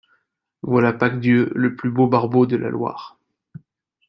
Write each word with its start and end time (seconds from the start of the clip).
Voilà, 0.63 0.93
Pasques 0.93 1.19
Dieu! 1.19 1.51
le 1.53 1.75
plus 1.75 1.91
beau 1.91 2.07
barbeau 2.07 2.47
de 2.47 2.55
la 2.55 2.71
Loire! 2.71 3.19